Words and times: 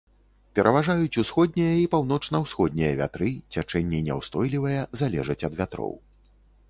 Пераважаюць 0.59 1.17
усходнія 1.23 1.73
і 1.81 1.83
паўночна-ўсходнія 1.93 2.91
вятры, 3.03 3.29
цячэнні 3.57 3.99
няўстойлівыя, 4.09 4.81
залежаць 5.03 5.41
ад 5.51 5.59
вятроў. 5.61 5.93